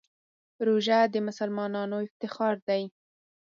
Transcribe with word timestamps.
روژه 0.67 0.99
د 1.13 1.15
مسلمانانو 1.27 1.97
افتخار 2.07 2.55
دی. 2.67 2.83